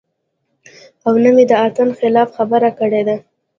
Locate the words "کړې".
2.79-3.01